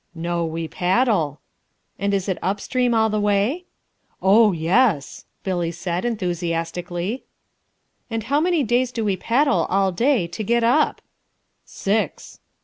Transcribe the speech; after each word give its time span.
"No, 0.15 0.43
we 0.45 0.67
paddle." 0.67 1.39
"And 1.99 2.11
is 2.11 2.27
it 2.27 2.39
up 2.41 2.59
stream 2.59 2.95
all 2.95 3.07
the 3.07 3.19
way?" 3.21 3.65
"Oh, 4.19 4.51
yes," 4.51 5.25
Billy 5.43 5.69
said 5.69 6.05
enthusiastically. 6.05 7.23
"And 8.09 8.23
how 8.23 8.39
many 8.39 8.63
days 8.63 8.91
do 8.91 9.05
we 9.05 9.15
paddle 9.15 9.65
all 9.69 9.91
day 9.91 10.25
to 10.25 10.43
get 10.43 10.63
up?" 10.63 11.03
"Six." 11.65 12.39